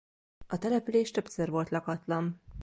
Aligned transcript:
A 0.47 0.57
település 0.57 1.11
többször 1.11 1.49
volt 1.49 1.69
lakatlan. 1.69 2.41